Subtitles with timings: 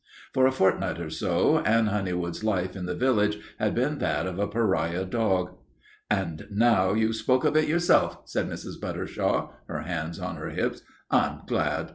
[0.33, 4.39] For a fortnight or so Anne Honeywood's life in the village had been that of
[4.39, 5.55] a pariah dog.
[6.09, 8.79] "And now you've spoke of it yourself," said Mrs.
[8.81, 11.89] Buttershaw, her hands on her hips, "I'm glad.